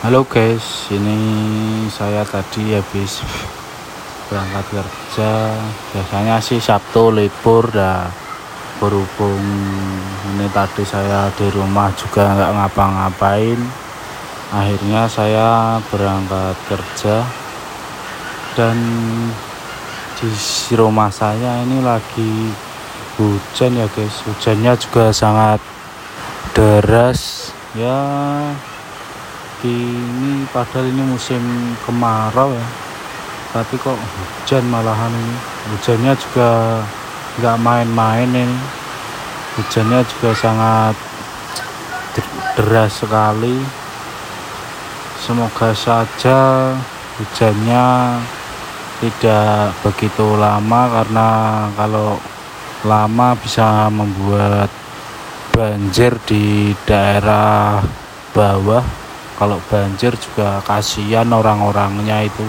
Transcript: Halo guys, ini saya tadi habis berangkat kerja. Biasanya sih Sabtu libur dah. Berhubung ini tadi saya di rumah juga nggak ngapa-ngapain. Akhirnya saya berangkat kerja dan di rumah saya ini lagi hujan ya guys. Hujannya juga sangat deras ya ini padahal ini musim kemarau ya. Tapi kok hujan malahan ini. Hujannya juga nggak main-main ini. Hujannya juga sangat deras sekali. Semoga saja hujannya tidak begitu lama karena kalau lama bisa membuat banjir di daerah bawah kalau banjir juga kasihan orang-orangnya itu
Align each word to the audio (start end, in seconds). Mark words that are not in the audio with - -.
Halo 0.00 0.24
guys, 0.24 0.88
ini 0.96 1.20
saya 1.92 2.24
tadi 2.24 2.72
habis 2.72 3.20
berangkat 4.32 4.80
kerja. 4.80 5.52
Biasanya 5.92 6.40
sih 6.40 6.56
Sabtu 6.56 7.12
libur 7.12 7.68
dah. 7.68 8.08
Berhubung 8.80 9.44
ini 10.32 10.48
tadi 10.56 10.88
saya 10.88 11.28
di 11.36 11.52
rumah 11.52 11.92
juga 11.92 12.32
nggak 12.32 12.48
ngapa-ngapain. 12.48 13.60
Akhirnya 14.56 15.04
saya 15.04 15.76
berangkat 15.92 16.56
kerja 16.64 17.20
dan 18.56 18.80
di 20.16 20.32
rumah 20.80 21.12
saya 21.12 21.60
ini 21.60 21.84
lagi 21.84 22.48
hujan 23.20 23.76
ya 23.76 23.84
guys. 23.92 24.16
Hujannya 24.24 24.72
juga 24.80 25.12
sangat 25.12 25.60
deras 26.56 27.52
ya 27.76 28.00
ini 29.68 30.48
padahal 30.48 30.88
ini 30.88 31.02
musim 31.04 31.42
kemarau 31.84 32.56
ya. 32.56 32.66
Tapi 33.50 33.74
kok 33.82 33.98
hujan 33.98 34.64
malahan 34.70 35.12
ini. 35.12 35.36
Hujannya 35.74 36.12
juga 36.16 36.50
nggak 37.42 37.56
main-main 37.60 38.30
ini. 38.30 38.58
Hujannya 39.58 40.00
juga 40.06 40.30
sangat 40.32 40.94
deras 42.56 42.96
sekali. 43.02 43.58
Semoga 45.20 45.76
saja 45.76 46.72
hujannya 47.20 48.16
tidak 49.00 49.76
begitu 49.84 50.36
lama 50.36 50.80
karena 50.88 51.28
kalau 51.76 52.16
lama 52.84 53.36
bisa 53.36 53.92
membuat 53.92 54.72
banjir 55.52 56.16
di 56.24 56.72
daerah 56.88 57.84
bawah 58.32 59.09
kalau 59.40 59.56
banjir 59.72 60.12
juga 60.20 60.60
kasihan 60.68 61.24
orang-orangnya 61.32 62.28
itu 62.28 62.44